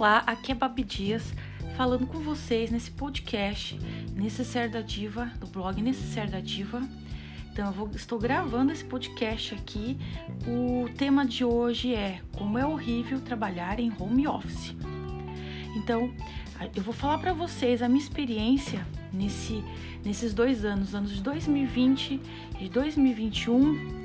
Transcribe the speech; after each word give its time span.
Olá, 0.00 0.22
aqui 0.26 0.50
é 0.50 0.54
Babi 0.54 0.82
Dias 0.82 1.22
falando 1.76 2.06
com 2.06 2.20
vocês 2.20 2.70
nesse 2.70 2.90
podcast 2.90 3.78
Necessário 4.14 4.70
da 4.70 4.80
Diva, 4.80 5.26
do 5.38 5.46
blog 5.46 5.78
Necessário 5.82 6.30
da 6.32 6.40
Diva. 6.40 6.80
Então, 7.52 7.66
eu 7.66 7.72
vou, 7.74 7.90
estou 7.94 8.18
gravando 8.18 8.72
esse 8.72 8.82
podcast 8.82 9.54
aqui. 9.54 9.98
O 10.48 10.88
tema 10.96 11.26
de 11.26 11.44
hoje 11.44 11.94
é 11.94 12.22
como 12.34 12.56
é 12.56 12.64
horrível 12.64 13.20
trabalhar 13.20 13.78
em 13.78 13.92
home 14.00 14.26
office. 14.26 14.74
Então, 15.76 16.10
eu 16.74 16.82
vou 16.82 16.94
falar 16.94 17.18
para 17.18 17.34
vocês 17.34 17.82
a 17.82 17.86
minha 17.86 18.00
experiência 18.00 18.86
nesse, 19.12 19.62
nesses 20.02 20.32
dois 20.32 20.64
anos, 20.64 20.94
anos 20.94 21.10
de 21.10 21.22
2020 21.22 22.18
e 22.58 22.70
2021 22.70 23.99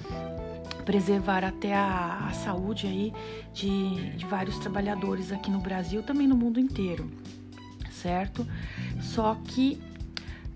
preservar 0.84 1.44
até 1.44 1.74
a, 1.74 2.26
a 2.28 2.32
saúde 2.32 2.86
aí 2.86 3.12
de, 3.54 4.16
de, 4.16 4.26
vários 4.26 4.58
trabalhadores 4.58 5.32
aqui 5.32 5.50
no 5.50 5.60
Brasil, 5.60 6.02
também 6.02 6.26
no 6.26 6.36
mundo 6.36 6.58
inteiro, 6.58 7.08
certo? 7.90 8.46
Só 9.00 9.36
que 9.46 9.80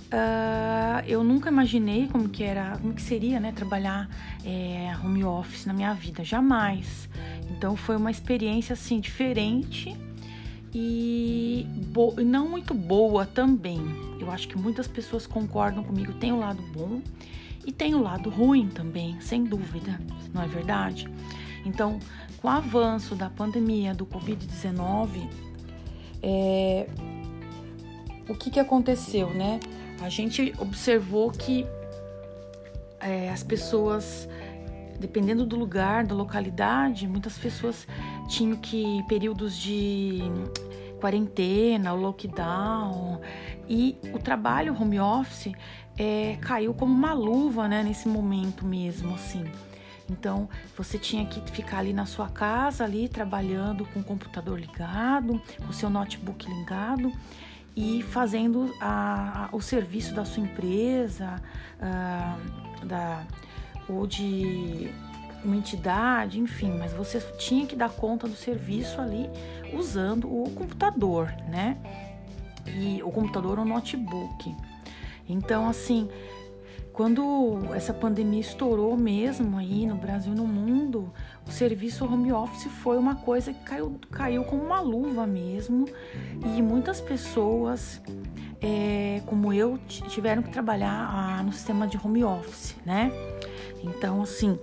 uh, 0.06 1.06
eu 1.06 1.22
nunca 1.22 1.48
imaginei 1.48 2.08
como 2.08 2.28
que 2.28 2.42
era, 2.42 2.77
como 2.78 2.92
que 2.92 3.02
seria, 3.02 3.38
né, 3.38 3.52
trabalhar 3.52 4.08
é, 4.44 4.92
home 5.02 5.24
office 5.24 5.64
na 5.64 5.72
minha 5.72 5.94
vida, 5.94 6.24
jamais. 6.24 7.08
Então 7.50 7.77
foi 7.77 7.96
uma 7.96 8.10
experiência 8.10 8.72
assim 8.72 8.98
diferente 8.98 9.96
e 10.78 11.66
não 12.27 12.50
muito 12.50 12.74
boa 12.74 13.24
também. 13.24 13.80
Eu 14.20 14.30
acho 14.30 14.46
que 14.46 14.58
muitas 14.58 14.86
pessoas 14.86 15.27
concordam 15.27 15.83
comigo. 15.83 16.12
Tem 16.12 16.33
o 16.33 16.38
lado 16.38 16.62
bom 16.74 17.00
e 17.64 17.72
tem 17.72 17.94
o 17.94 18.02
lado 18.02 18.28
ruim 18.28 18.68
também, 18.68 19.18
sem 19.18 19.42
dúvida, 19.42 19.98
não 20.34 20.42
é 20.42 20.46
verdade? 20.46 21.08
Então, 21.64 21.98
com 22.42 22.48
o 22.48 22.51
avanço 22.51 23.14
da 23.14 23.30
pandemia 23.30 23.95
do 23.95 24.05
Covid-19, 24.05 25.27
é, 26.23 26.86
o 28.28 28.34
que, 28.34 28.51
que 28.51 28.61
aconteceu, 28.61 29.30
né? 29.33 29.58
A 30.02 30.11
gente 30.11 30.52
observou 30.58 31.30
que 31.30 31.64
é, 33.01 33.30
as 33.30 33.42
pessoas 33.42 34.28
dependendo 34.98 35.45
do 35.45 35.56
lugar, 35.56 36.05
da 36.05 36.14
localidade, 36.14 37.06
muitas 37.06 37.36
pessoas 37.39 37.86
tinham 38.28 38.56
que 38.56 39.02
períodos 39.08 39.56
de 39.56 40.20
quarentena, 41.01 41.92
o 41.92 41.96
lockdown 41.96 43.20
e 43.68 43.98
o 44.12 44.18
trabalho 44.18 44.74
home 44.80 45.01
office 45.01 45.52
é, 45.98 46.36
caiu 46.40 46.74
como 46.74 46.92
uma 46.92 47.12
luva, 47.12 47.68
né, 47.68 47.83
nesse 47.83 48.08
momento 48.08 48.64
mesmo, 48.64 49.14
assim. 49.14 49.45
Então, 50.08 50.48
você 50.77 50.98
tinha 50.98 51.27
que 51.27 51.40
ficar 51.51 51.79
ali 51.79 51.92
na 51.92 52.07
sua 52.07 52.29
casa, 52.29 52.84
ali 52.84 53.08
trabalhando 53.08 53.84
com 53.86 54.01
o 54.01 54.05
computador 54.05 54.58
ligado, 54.58 55.40
com 55.58 55.68
o 55.68 55.73
seu 55.73 55.90
notebook 55.90 56.48
ligado 56.48 57.13
e 57.74 58.02
fazendo 58.02 58.73
a, 58.80 59.46
a, 59.46 59.57
o 59.57 59.61
serviço 59.61 60.14
da 60.14 60.24
sua 60.24 60.42
empresa, 60.42 61.42
a, 61.80 62.39
ah, 62.80 62.84
da 62.84 63.27
ou 63.89 64.07
de 64.07 64.90
uma 65.45 65.57
entidade, 65.57 66.41
enfim, 66.41 66.77
mas 66.79 66.92
você 66.92 67.20
tinha 67.39 67.67
que 67.67 67.77
dar 67.77 67.91
conta 67.91 68.27
do 68.27 68.35
serviço 68.35 69.01
ali 69.01 69.29
usando 69.73 70.27
o 70.27 70.51
computador, 70.51 71.33
né? 71.48 71.77
E 72.67 73.02
o 73.02 73.11
computador 73.11 73.58
ou 73.58 73.64
notebook. 73.64 74.55
Então, 75.29 75.69
assim, 75.69 76.08
quando 76.96 77.58
essa 77.75 77.92
pandemia 77.92 78.41
estourou 78.41 78.96
mesmo 78.96 79.58
aí 79.58 79.86
no 79.86 79.96
Brasil 79.96 80.33
e 80.33 80.36
no 80.36 80.46
mundo, 80.46 81.13
o 81.46 81.51
serviço 81.51 82.07
home 82.07 82.33
office 82.33 82.64
foi 82.83 82.96
uma 82.96 83.17
coisa 83.17 83.52
que 83.52 83.63
caiu, 83.64 84.01
caiu 84.11 84.45
como 84.45 84.63
uma 84.63 84.80
luva 84.80 85.27
mesmo. 85.27 85.85
E 86.57 86.63
muitas 86.63 86.98
pessoas, 86.98 88.01
é, 88.63 89.20
como 89.27 89.52
eu, 89.52 89.79
tiveram 89.86 90.42
que 90.42 90.51
trabalhar 90.51 90.91
ah, 90.91 91.42
no 91.42 91.52
sistema 91.52 91.86
de 91.86 91.98
home 92.02 92.25
office, 92.25 92.75
né? 92.86 93.13
Então, 93.83 94.23
assim, 94.23 94.58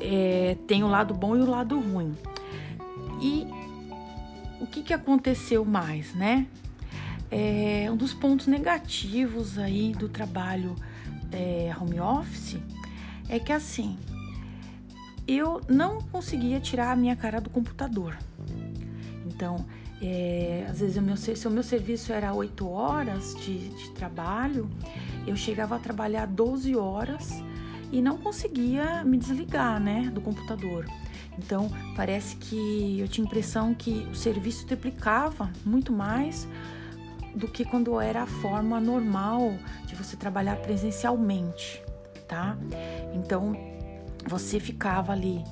é, 0.00 0.56
tem 0.66 0.82
o 0.82 0.88
lado 0.88 1.14
bom 1.14 1.36
e 1.36 1.40
o 1.40 1.48
lado 1.48 1.78
ruim. 1.78 2.16
E 3.20 3.46
o 4.60 4.66
que, 4.66 4.82
que 4.82 4.92
aconteceu 4.92 5.64
mais, 5.64 6.14
né? 6.14 6.46
É, 7.30 7.88
um 7.90 7.96
dos 7.96 8.12
pontos 8.12 8.46
negativos 8.46 9.58
aí 9.58 9.92
do 9.92 10.08
trabalho 10.08 10.74
é, 11.30 11.72
home 11.80 12.00
office 12.00 12.58
é 13.28 13.38
que 13.38 13.52
assim 13.52 13.96
eu 15.28 15.60
não 15.68 16.00
conseguia 16.00 16.58
tirar 16.58 16.90
a 16.90 16.96
minha 16.96 17.14
cara 17.14 17.40
do 17.40 17.48
computador. 17.48 18.18
Então, 19.26 19.64
é, 20.02 20.66
às 20.68 20.80
vezes, 20.80 20.96
o 20.96 21.02
meu, 21.02 21.16
se 21.16 21.46
o 21.46 21.50
meu 21.50 21.62
serviço 21.62 22.12
era 22.12 22.34
8 22.34 22.68
horas 22.68 23.36
de, 23.36 23.68
de 23.68 23.90
trabalho, 23.90 24.68
eu 25.26 25.36
chegava 25.36 25.76
a 25.76 25.78
trabalhar 25.78 26.26
12 26.26 26.74
horas 26.74 27.42
e 27.92 28.00
não 28.00 28.16
conseguia 28.16 29.04
me 29.04 29.16
desligar 29.16 29.80
né, 29.80 30.10
do 30.12 30.20
computador. 30.20 30.86
Então, 31.38 31.70
parece 31.96 32.36
que 32.36 33.00
eu 33.00 33.08
tinha 33.08 33.24
a 33.24 33.28
impressão 33.28 33.74
que 33.74 34.06
o 34.10 34.14
serviço 34.14 34.66
triplicava 34.66 35.50
muito 35.64 35.92
mais 35.92 36.46
do 37.34 37.48
que 37.48 37.64
quando 37.64 38.00
era 38.00 38.22
a 38.22 38.26
forma 38.26 38.80
normal 38.80 39.54
de 39.86 39.94
você 39.94 40.16
trabalhar 40.16 40.56
presencialmente, 40.56 41.82
tá? 42.28 42.58
Então, 43.14 43.56
você 44.26 44.60
ficava 44.60 45.12
ali 45.12 45.42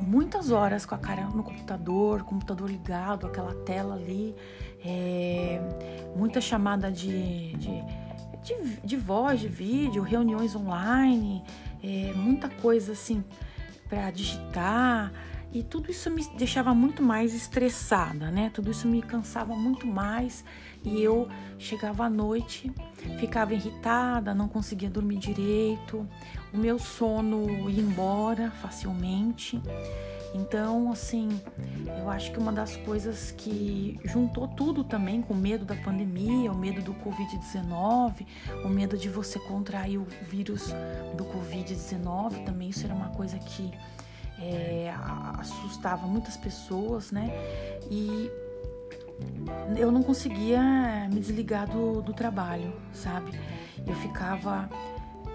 muitas 0.00 0.50
horas 0.50 0.84
com 0.84 0.94
a 0.94 0.98
cara 0.98 1.26
no 1.26 1.42
computador, 1.42 2.24
computador 2.24 2.68
ligado, 2.68 3.26
aquela 3.26 3.54
tela 3.54 3.94
ali, 3.94 4.34
é, 4.84 5.60
muita 6.16 6.40
chamada 6.40 6.90
de, 6.90 7.52
de, 7.54 7.84
de, 8.42 8.80
de, 8.84 8.96
voz, 8.96 9.40
de 9.40 9.48
vídeo, 9.48 10.02
reuniões 10.02 10.56
online, 10.56 11.42
é, 11.82 12.12
muita 12.14 12.48
coisa 12.48 12.92
assim 12.92 13.24
para 13.88 14.10
digitar. 14.10 15.12
E 15.52 15.62
tudo 15.62 15.90
isso 15.90 16.10
me 16.10 16.26
deixava 16.38 16.74
muito 16.74 17.02
mais 17.02 17.34
estressada, 17.34 18.30
né? 18.30 18.50
Tudo 18.54 18.70
isso 18.70 18.88
me 18.88 19.02
cansava 19.02 19.54
muito 19.54 19.86
mais 19.86 20.42
e 20.82 21.02
eu 21.02 21.28
chegava 21.58 22.06
à 22.06 22.10
noite, 22.10 22.72
ficava 23.20 23.52
irritada, 23.52 24.34
não 24.34 24.48
conseguia 24.48 24.88
dormir 24.88 25.18
direito, 25.18 26.08
o 26.54 26.56
meu 26.56 26.78
sono 26.78 27.68
ia 27.68 27.82
embora 27.82 28.50
facilmente. 28.50 29.60
Então, 30.34 30.90
assim, 30.90 31.28
eu 31.98 32.08
acho 32.08 32.32
que 32.32 32.38
uma 32.38 32.52
das 32.52 32.76
coisas 32.76 33.30
que 33.32 34.00
juntou 34.04 34.48
tudo 34.48 34.82
também 34.82 35.20
com 35.20 35.34
o 35.34 35.36
medo 35.36 35.64
da 35.64 35.76
pandemia, 35.76 36.50
o 36.50 36.56
medo 36.56 36.80
do 36.80 36.94
Covid-19, 36.94 38.26
o 38.64 38.68
medo 38.68 38.96
de 38.96 39.08
você 39.08 39.38
contrair 39.38 39.98
o 39.98 40.06
vírus 40.28 40.72
do 41.16 41.24
Covid-19, 41.24 42.44
também 42.44 42.70
isso 42.70 42.86
era 42.86 42.94
uma 42.94 43.10
coisa 43.10 43.38
que 43.38 43.72
é, 44.38 44.92
assustava 45.38 46.06
muitas 46.06 46.36
pessoas, 46.36 47.12
né? 47.12 47.30
E 47.90 48.30
eu 49.76 49.92
não 49.92 50.02
conseguia 50.02 51.08
me 51.12 51.20
desligar 51.20 51.68
do, 51.68 52.00
do 52.02 52.12
trabalho, 52.12 52.72
sabe? 52.92 53.38
Eu 53.86 53.94
ficava 53.96 54.68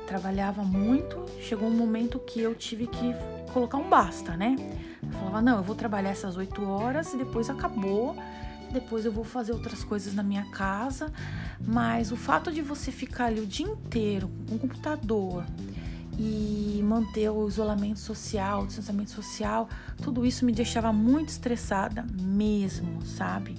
trabalhava 0.07 0.63
muito, 0.63 1.25
chegou 1.41 1.67
um 1.67 1.75
momento 1.75 2.17
que 2.17 2.39
eu 2.39 2.55
tive 2.55 2.87
que 2.87 3.13
colocar 3.53 3.77
um 3.77 3.89
basta, 3.89 4.35
né? 4.35 4.55
Eu 5.03 5.09
falava, 5.11 5.41
não, 5.41 5.57
eu 5.57 5.63
vou 5.63 5.75
trabalhar 5.75 6.09
essas 6.09 6.37
oito 6.37 6.63
horas 6.63 7.13
e 7.13 7.17
depois 7.17 7.49
acabou. 7.49 8.15
Depois 8.71 9.05
eu 9.05 9.11
vou 9.11 9.23
fazer 9.23 9.51
outras 9.51 9.83
coisas 9.83 10.13
na 10.15 10.23
minha 10.23 10.45
casa. 10.45 11.11
Mas 11.59 12.11
o 12.11 12.15
fato 12.15 12.51
de 12.51 12.61
você 12.61 12.91
ficar 12.91 13.25
ali 13.25 13.41
o 13.41 13.45
dia 13.45 13.65
inteiro 13.65 14.29
com 14.47 14.55
o 14.55 14.59
computador 14.59 15.45
e 16.17 16.81
manter 16.83 17.29
o 17.29 17.47
isolamento 17.47 17.99
social, 17.99 18.63
o 18.63 18.67
distanciamento 18.67 19.11
social, 19.11 19.69
tudo 20.01 20.25
isso 20.25 20.45
me 20.45 20.51
deixava 20.51 20.91
muito 20.91 21.29
estressada 21.29 22.05
mesmo, 22.19 23.05
sabe? 23.05 23.55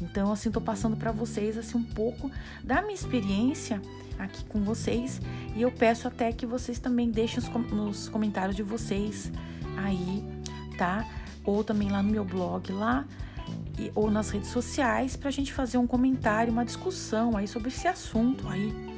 Então, 0.00 0.32
assim, 0.32 0.50
tô 0.50 0.60
passando 0.60 0.96
para 0.96 1.12
vocês 1.12 1.56
assim 1.56 1.78
um 1.78 1.84
pouco 1.84 2.30
da 2.62 2.82
minha 2.82 2.94
experiência 2.94 3.80
aqui 4.18 4.44
com 4.44 4.62
vocês 4.62 5.20
e 5.56 5.62
eu 5.62 5.70
peço 5.72 6.06
até 6.06 6.32
que 6.32 6.46
vocês 6.46 6.78
também 6.78 7.10
deixem 7.10 7.42
nos 7.70 8.08
comentários 8.08 8.56
de 8.56 8.62
vocês 8.62 9.32
aí, 9.76 10.24
tá? 10.76 11.06
Ou 11.44 11.62
também 11.62 11.90
lá 11.90 12.02
no 12.02 12.10
meu 12.10 12.24
blog 12.24 12.72
lá 12.72 13.04
ou 13.94 14.10
nas 14.10 14.30
redes 14.30 14.50
sociais 14.50 15.16
para 15.16 15.28
a 15.28 15.32
gente 15.32 15.52
fazer 15.52 15.78
um 15.78 15.86
comentário, 15.86 16.52
uma 16.52 16.64
discussão 16.64 17.36
aí 17.36 17.48
sobre 17.48 17.68
esse 17.68 17.88
assunto 17.88 18.48
aí 18.48 18.94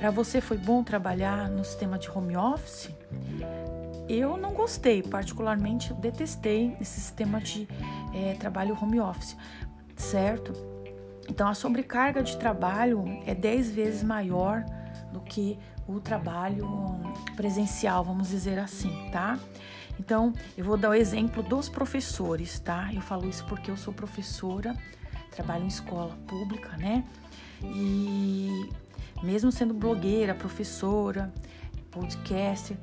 para 0.00 0.10
você 0.10 0.40
foi 0.40 0.56
bom 0.56 0.82
trabalhar 0.82 1.50
no 1.50 1.62
sistema 1.62 1.98
de 1.98 2.10
home 2.10 2.34
office? 2.34 2.88
Eu 4.08 4.38
não 4.38 4.54
gostei, 4.54 5.02
particularmente 5.02 5.92
detestei 5.92 6.74
esse 6.80 6.98
sistema 6.98 7.38
de 7.38 7.68
é, 8.14 8.32
trabalho 8.32 8.76
home 8.80 8.98
office, 8.98 9.36
certo? 10.00 10.52
Então 11.28 11.46
a 11.48 11.54
sobrecarga 11.54 12.22
de 12.22 12.36
trabalho 12.36 13.04
é 13.26 13.34
10 13.34 13.70
vezes 13.70 14.02
maior 14.02 14.64
do 15.12 15.20
que 15.20 15.58
o 15.86 16.00
trabalho 16.00 16.66
presencial, 17.36 18.04
vamos 18.04 18.28
dizer 18.28 18.58
assim, 18.58 19.10
tá? 19.12 19.38
Então 19.98 20.32
eu 20.56 20.64
vou 20.64 20.76
dar 20.76 20.90
o 20.90 20.94
exemplo 20.94 21.42
dos 21.42 21.68
professores, 21.68 22.58
tá? 22.58 22.90
Eu 22.92 23.00
falo 23.00 23.28
isso 23.28 23.44
porque 23.46 23.70
eu 23.70 23.76
sou 23.76 23.92
professora, 23.92 24.76
trabalho 25.30 25.64
em 25.64 25.68
escola 25.68 26.16
pública, 26.26 26.76
né? 26.76 27.04
E 27.62 28.68
mesmo 29.22 29.52
sendo 29.52 29.74
blogueira, 29.74 30.34
professora, 30.34 31.32
podcaster, 31.90 32.76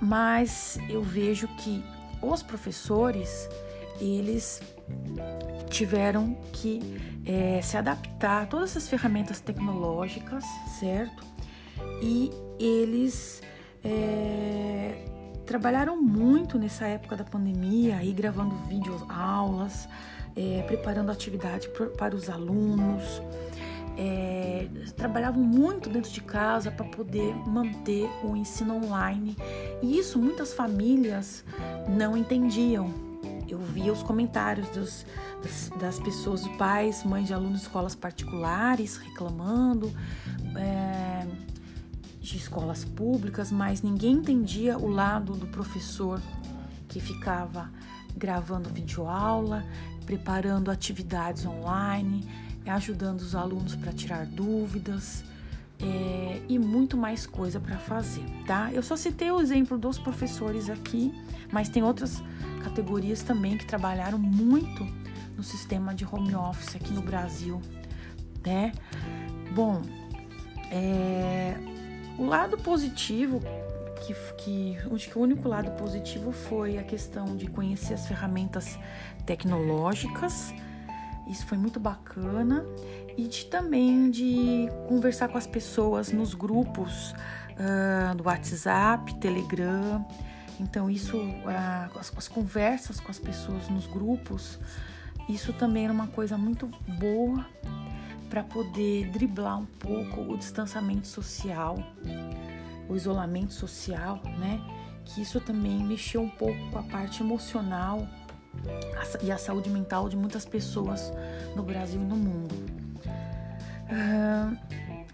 mas 0.00 0.78
eu 0.88 1.02
vejo 1.02 1.48
que 1.56 1.84
os 2.22 2.42
professores 2.42 3.48
eles 4.00 4.60
tiveram 5.70 6.36
que 6.52 6.80
é, 7.26 7.60
se 7.62 7.76
adaptar 7.76 8.42
a 8.42 8.46
todas 8.46 8.70
essas 8.70 8.88
ferramentas 8.88 9.40
tecnológicas, 9.40 10.44
certo? 10.78 11.24
E 12.02 12.30
eles 12.58 13.42
é, 13.82 15.04
trabalharam 15.46 16.00
muito 16.00 16.58
nessa 16.58 16.86
época 16.86 17.16
da 17.16 17.24
pandemia, 17.24 17.96
aí 17.96 18.12
gravando 18.12 18.54
vídeos, 18.68 19.02
aulas, 19.08 19.88
é, 20.36 20.62
preparando 20.66 21.10
atividade 21.10 21.68
para 21.96 22.14
os 22.14 22.28
alunos 22.28 23.22
é, 23.96 24.66
trabalhavam 24.96 25.42
muito 25.42 25.88
dentro 25.88 26.10
de 26.10 26.20
casa 26.20 26.70
para 26.70 26.84
poder 26.84 27.34
manter 27.46 28.08
o 28.22 28.36
ensino 28.36 28.76
online. 28.76 29.36
E 29.82 29.98
isso 29.98 30.18
muitas 30.18 30.52
famílias 30.52 31.44
não 31.88 32.16
entendiam. 32.16 33.13
Eu 33.54 33.60
via 33.60 33.92
os 33.92 34.02
comentários 34.02 34.68
dos, 34.70 35.06
das, 35.40 35.70
das, 35.78 36.00
pessoas, 36.00 36.46
pais, 36.58 37.04
mães 37.04 37.28
de 37.28 37.32
alunos 37.32 37.60
de 37.60 37.66
escolas 37.66 37.94
particulares 37.94 38.96
reclamando 38.96 39.94
é, 40.56 41.24
de 42.20 42.36
escolas 42.36 42.84
públicas, 42.84 43.52
mas 43.52 43.80
ninguém 43.80 44.14
entendia 44.14 44.76
o 44.76 44.88
lado 44.88 45.34
do 45.34 45.46
professor 45.46 46.20
que 46.88 46.98
ficava 46.98 47.70
gravando 48.16 48.68
videoaula, 48.70 49.64
preparando 50.04 50.68
atividades 50.68 51.46
online, 51.46 52.28
ajudando 52.66 53.20
os 53.20 53.36
alunos 53.36 53.76
para 53.76 53.92
tirar 53.92 54.26
dúvidas 54.26 55.22
é, 55.84 56.40
e 56.48 56.58
muito 56.58 56.96
mais 56.96 57.26
coisa 57.26 57.60
para 57.60 57.76
fazer, 57.76 58.24
tá? 58.46 58.70
Eu 58.72 58.82
só 58.82 58.96
citei 58.96 59.30
o 59.30 59.40
exemplo 59.40 59.76
dos 59.76 59.98
professores 59.98 60.70
aqui, 60.70 61.12
mas 61.52 61.68
tem 61.68 61.82
outras 61.82 62.22
categorias 62.62 63.22
também 63.22 63.58
que 63.58 63.66
trabalharam 63.66 64.18
muito 64.18 64.86
no 65.36 65.42
sistema 65.42 65.94
de 65.94 66.06
home 66.10 66.34
office 66.34 66.74
aqui 66.74 66.92
no 66.92 67.02
Brasil, 67.02 67.60
né? 68.44 68.72
Bom, 69.54 69.82
é, 70.70 71.54
o 72.18 72.24
lado 72.24 72.56
positivo 72.56 73.40
que, 74.00 74.14
que, 74.38 74.76
acho 74.94 75.10
que 75.10 75.18
o 75.18 75.20
único 75.20 75.48
lado 75.48 75.70
positivo 75.72 76.32
foi 76.32 76.78
a 76.78 76.82
questão 76.82 77.36
de 77.36 77.46
conhecer 77.46 77.94
as 77.94 78.06
ferramentas 78.06 78.78
tecnológicas 79.26 80.54
isso 81.26 81.46
foi 81.46 81.58
muito 81.58 81.80
bacana. 81.80 82.64
E 83.16 83.28
de, 83.28 83.46
também 83.46 84.10
de 84.10 84.68
conversar 84.88 85.28
com 85.28 85.38
as 85.38 85.46
pessoas 85.46 86.10
nos 86.12 86.34
grupos 86.34 87.14
uh, 87.52 88.14
do 88.16 88.24
WhatsApp, 88.24 89.14
Telegram. 89.16 90.04
Então, 90.58 90.90
isso, 90.90 91.16
uh, 91.16 91.98
as, 91.98 92.12
as 92.16 92.28
conversas 92.28 93.00
com 93.00 93.10
as 93.10 93.18
pessoas 93.18 93.68
nos 93.68 93.86
grupos, 93.86 94.58
isso 95.28 95.52
também 95.52 95.84
era 95.84 95.92
uma 95.92 96.08
coisa 96.08 96.36
muito 96.36 96.68
boa 96.98 97.46
para 98.28 98.42
poder 98.42 99.10
driblar 99.10 99.58
um 99.58 99.66
pouco 99.66 100.20
o 100.22 100.36
distanciamento 100.36 101.06
social, 101.06 101.78
o 102.88 102.96
isolamento 102.96 103.52
social, 103.52 104.20
né? 104.38 104.60
Que 105.04 105.22
isso 105.22 105.40
também 105.40 105.84
mexeu 105.84 106.22
um 106.22 106.30
pouco 106.30 106.58
com 106.70 106.78
a 106.78 106.82
parte 106.82 107.22
emocional 107.22 108.08
e 109.22 109.30
a 109.30 109.38
saúde 109.38 109.70
mental 109.70 110.08
de 110.08 110.16
muitas 110.16 110.44
pessoas 110.44 111.12
no 111.54 111.62
Brasil 111.62 112.00
e 112.00 112.04
no 112.04 112.16
mundo. 112.16 112.54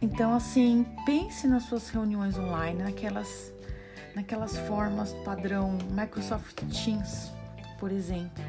Então, 0.03 0.35
assim, 0.35 0.87
pense 1.05 1.47
nas 1.47 1.65
suas 1.65 1.91
reuniões 1.91 2.39
online, 2.39 2.83
naquelas, 2.83 3.53
naquelas 4.15 4.57
formas 4.57 5.13
padrão 5.25 5.77
Microsoft 5.91 6.63
Teams, 6.73 7.31
por 7.79 7.93
exemplo, 7.93 8.43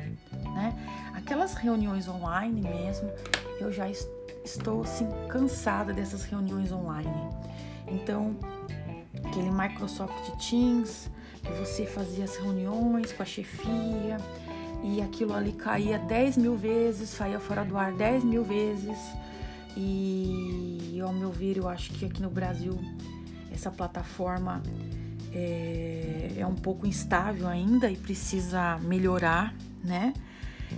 né? 0.53 0.73
Aquelas 1.13 1.53
reuniões 1.53 2.07
online 2.07 2.61
mesmo, 2.61 3.11
eu 3.59 3.71
já 3.71 3.89
estou 4.43 4.83
assim 4.83 5.07
cansada 5.27 5.93
dessas 5.93 6.23
reuniões 6.23 6.71
online. 6.71 7.29
Então, 7.87 8.35
aquele 9.25 9.51
Microsoft 9.51 10.31
Teams 10.37 11.09
que 11.43 11.51
você 11.53 11.85
fazia 11.85 12.23
as 12.23 12.37
reuniões 12.37 13.11
com 13.11 13.23
a 13.23 13.25
chefia, 13.25 14.17
e 14.83 15.01
aquilo 15.01 15.33
ali 15.33 15.51
caía 15.51 15.99
10 15.99 16.37
mil 16.37 16.55
vezes, 16.55 17.09
saía 17.09 17.39
fora 17.39 17.63
do 17.63 17.77
ar 17.77 17.93
10 17.93 18.23
mil 18.23 18.43
vezes. 18.43 18.97
E 19.77 20.99
ao 21.01 21.13
meu 21.13 21.31
ver, 21.31 21.57
eu 21.57 21.69
acho 21.69 21.91
que 21.93 22.05
aqui 22.05 22.21
no 22.21 22.29
Brasil 22.29 22.79
essa 23.51 23.71
plataforma 23.71 24.61
é, 25.33 26.33
é 26.37 26.45
um 26.45 26.55
pouco 26.55 26.85
instável 26.85 27.47
ainda 27.47 27.89
e 27.89 27.95
precisa 27.95 28.77
melhorar, 28.79 29.53
né? 29.83 30.13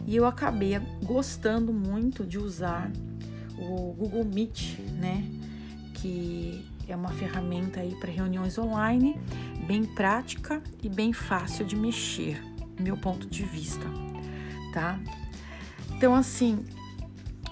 E 0.07 0.15
eu 0.15 0.25
acabei 0.25 0.79
gostando 1.03 1.71
muito 1.71 2.25
de 2.25 2.37
usar 2.37 2.91
o 3.57 3.93
Google 3.93 4.25
Meet, 4.25 4.79
né? 4.99 5.23
Que 5.93 6.65
é 6.87 6.95
uma 6.95 7.09
ferramenta 7.09 7.79
aí 7.79 7.95
para 7.99 8.11
reuniões 8.11 8.57
online, 8.57 9.19
bem 9.65 9.83
prática 9.83 10.61
e 10.81 10.89
bem 10.89 11.13
fácil 11.13 11.65
de 11.65 11.75
mexer 11.75 12.52
meu 12.79 12.97
ponto 12.97 13.27
de 13.27 13.43
vista, 13.43 13.85
tá? 14.73 14.99
Então, 15.91 16.13
assim, 16.13 16.65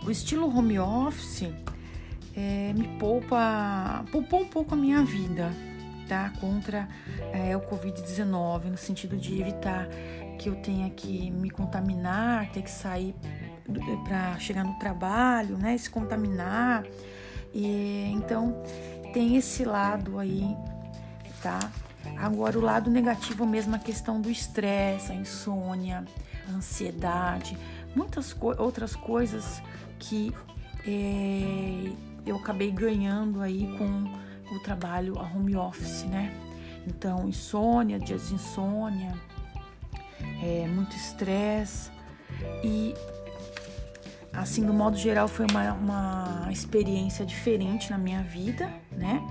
o 0.05 0.11
estilo 0.11 0.47
home 0.47 0.79
office 0.79 1.49
é, 2.35 2.73
me 2.73 2.87
poupa, 2.97 4.03
poupou 4.11 4.41
um 4.41 4.47
pouco 4.47 4.73
a 4.73 4.77
minha 4.77 5.03
vida, 5.03 5.51
tá? 6.07 6.31
Contra 6.39 6.87
é, 7.31 7.55
o 7.55 7.61
Covid-19, 7.61 8.65
no 8.65 8.77
sentido 8.77 9.17
de 9.17 9.39
evitar 9.39 9.87
que 10.39 10.49
eu 10.49 10.55
tenha 10.55 10.89
que 10.89 11.29
me 11.29 11.49
contaminar, 11.49 12.51
ter 12.51 12.63
que 12.63 12.71
sair 12.71 13.15
para 14.03 14.39
chegar 14.39 14.63
no 14.63 14.77
trabalho, 14.79 15.57
né? 15.57 15.77
Se 15.77 15.89
contaminar. 15.89 16.83
E, 17.53 18.11
então, 18.11 18.61
tem 19.13 19.35
esse 19.35 19.63
lado 19.63 20.17
aí, 20.17 20.55
tá? 21.43 21.59
Agora, 22.17 22.57
o 22.57 22.61
lado 22.61 22.89
negativo 22.89 23.45
mesmo, 23.45 23.75
a 23.75 23.79
questão 23.79 24.21
do 24.21 24.29
estresse, 24.29 25.11
a 25.11 25.15
insônia, 25.15 26.05
a 26.47 26.51
ansiedade, 26.51 27.57
muitas 27.95 28.33
co 28.33 28.55
outras 28.61 28.95
coisas 28.95 29.61
que 29.97 30.33
é, 30.85 31.91
eu 32.25 32.35
acabei 32.35 32.71
ganhando 32.71 33.41
aí 33.41 33.75
com 33.77 34.55
o 34.55 34.59
trabalho 34.59 35.17
a 35.19 35.23
home 35.23 35.55
office, 35.55 36.03
né? 36.03 36.33
Então, 36.85 37.27
insônia, 37.27 37.99
dias 37.99 38.27
de 38.27 38.35
insônia, 38.35 39.13
é, 40.43 40.67
muito 40.67 40.95
estresse 40.95 41.91
e 42.63 42.93
assim, 44.33 44.65
do 44.65 44.73
modo 44.73 44.97
geral, 44.97 45.27
foi 45.27 45.45
uma, 45.49 45.73
uma 45.73 46.47
experiência 46.51 47.25
diferente 47.25 47.91
na 47.91 47.97
minha 47.97 48.23
vida, 48.23 48.71
né? 48.91 49.25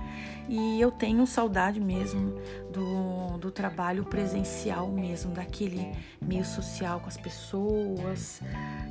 E 0.49 0.81
eu 0.81 0.91
tenho 0.91 1.25
saudade 1.25 1.79
mesmo 1.79 2.35
do, 2.71 3.37
do 3.37 3.51
trabalho 3.51 4.03
presencial 4.03 4.87
mesmo, 4.89 5.33
daquele 5.33 5.95
meio 6.21 6.43
social 6.43 6.99
com 6.99 7.07
as 7.07 7.17
pessoas, 7.17 8.41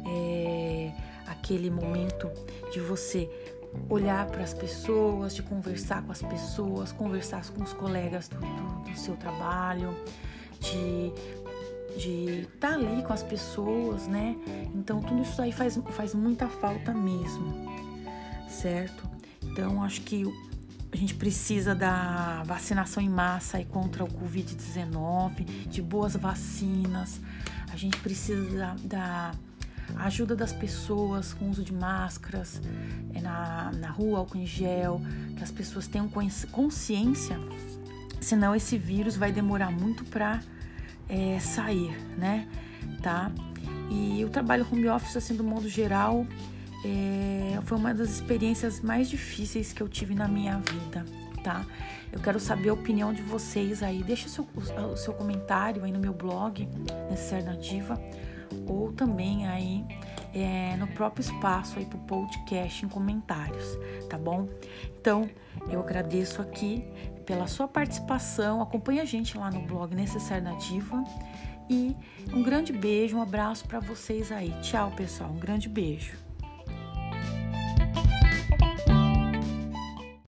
é, 0.07 0.93
aquele 1.27 1.71
momento 1.71 2.31
de 2.73 2.81
você 2.81 3.29
olhar 3.89 4.27
para 4.27 4.43
as 4.43 4.55
pessoas, 4.55 5.35
de 5.35 5.43
conversar 5.43 6.03
com 6.03 6.13
as 6.13 6.23
pessoas, 6.23 6.93
conversar 6.93 7.45
com 7.51 7.63
os 7.63 7.73
colegas 7.73 8.29
do, 8.29 8.39
do, 8.39 8.91
do 8.91 8.99
seu 8.99 9.17
trabalho, 9.17 9.95
de 10.61 11.13
de 11.97 12.43
estar 12.43 12.69
tá 12.69 12.75
ali 12.75 13.03
com 13.03 13.13
as 13.13 13.23
pessoas, 13.23 14.07
né? 14.07 14.37
Então 14.75 15.01
tudo 15.01 15.23
isso 15.23 15.41
aí 15.43 15.53
faz, 15.53 15.79
faz 15.91 16.15
muita 16.15 16.49
falta 16.49 16.93
mesmo, 16.95 17.69
certo? 18.49 19.09
Então 19.43 19.83
acho 19.83 20.03
que 20.03 20.25
a 20.93 20.97
gente 20.97 21.15
precisa 21.15 21.75
da 21.75 22.43
vacinação 22.45 23.03
em 23.03 23.09
massa 23.09 23.59
aí 23.59 23.65
contra 23.65 24.05
o 24.05 24.09
Covid-19, 24.09 25.69
de 25.69 25.81
boas 25.81 26.17
vacinas. 26.17 27.21
A 27.73 27.77
gente 27.77 27.97
precisa 27.99 28.75
da 28.83 29.33
ajuda 29.97 30.35
das 30.35 30.53
pessoas 30.53 31.33
com 31.33 31.51
uso 31.51 31.63
de 31.63 31.73
máscaras 31.73 32.61
é, 33.15 33.21
na, 33.21 33.73
na 33.73 33.91
rua, 33.91 34.19
álcool 34.19 34.39
em 34.39 34.47
gel, 34.47 35.01
que 35.37 35.43
as 35.43 35.51
pessoas 35.51 35.87
tenham 35.87 36.09
consciência, 36.51 37.39
senão 38.21 38.55
esse 38.55 38.79
vírus 38.79 39.17
vai 39.17 39.33
demorar 39.33 39.71
muito 39.71 40.05
para 40.05 40.41
é, 41.09 41.39
sair, 41.41 41.97
né? 42.17 42.49
Tá? 43.03 43.31
E 43.91 44.25
o 44.25 44.29
trabalho 44.29 44.67
home 44.71 44.89
office, 44.89 45.17
assim, 45.17 45.35
do 45.35 45.43
modo 45.43 45.69
geral, 45.69 46.27
é, 46.85 47.59
foi 47.65 47.77
uma 47.77 47.93
das 47.93 48.11
experiências 48.11 48.81
mais 48.81 49.09
difíceis 49.09 49.73
que 49.73 49.83
eu 49.83 49.89
tive 49.89 50.15
na 50.15 50.27
minha 50.27 50.59
vida, 50.59 51.05
tá? 51.43 51.65
Eu 52.13 52.21
quero 52.21 52.41
saber 52.41 52.71
a 52.71 52.75
opinião 52.75 53.13
de 53.13 53.23
vocês 53.23 53.83
aí. 53.83 54.03
Deixa 54.03 54.27
o 54.27 54.31
seu, 54.31 54.49
o 54.93 54.97
seu 54.97 55.13
comentário 55.15 55.85
aí 55.85 55.93
no 55.93 55.99
meu 55.99 56.13
blog, 56.13 56.69
Necessário 57.09 57.47
da 57.47 57.55
Diva, 57.55 58.01
ou 58.67 58.93
também 58.93 59.47
aí 59.47 59.85
é, 60.35 60.77
no 60.77 60.87
próprio 60.89 61.23
espaço 61.23 61.79
aí 61.79 61.85
pro 61.85 61.99
podcast 61.99 62.85
em 62.85 62.89
comentários, 62.89 63.79
tá 64.09 64.19
bom? 64.19 64.49
Então, 65.01 65.29
eu 65.69 65.81
agradeço 65.81 66.41
aqui 66.41 66.85
pela 67.25 67.47
sua 67.47 67.69
participação. 67.69 68.61
Acompanhe 68.61 69.01
a 69.01 69.05
gente 69.05 69.37
lá 69.37 69.51
no 69.51 69.61
blog 69.61 69.95
Necessário 69.95 70.45
da 70.45 70.53
Diva. 70.53 71.05
E 71.69 71.95
um 72.33 72.43
grande 72.43 72.73
beijo, 72.73 73.17
um 73.17 73.23
abraço 73.23 73.65
para 73.69 73.79
vocês 73.79 74.33
aí. 74.33 74.53
Tchau, 74.61 74.91
pessoal. 74.91 75.31
Um 75.31 75.39
grande 75.39 75.69
beijo. 75.69 76.30